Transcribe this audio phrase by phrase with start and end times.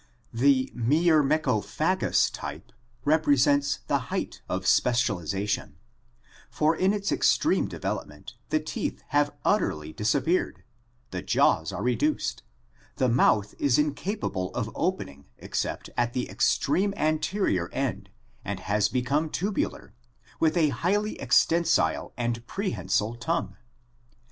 [0.33, 2.71] The myrmecophagous type
[3.05, 5.75] represents the height of specialization,
[6.49, 10.63] for in its extreme development the teeth have utterly disappeared,
[11.11, 12.41] the jaws are reduced,
[12.95, 18.09] the mouth is incapable of opening except at the extreme anterior end
[18.43, 19.93] and has become tubular,
[20.39, 23.55] with a highly extensile and prehensile tongue.